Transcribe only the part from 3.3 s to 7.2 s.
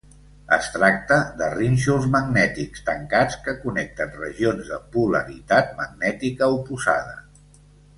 que connecten regions de polaritat magnètica oposada.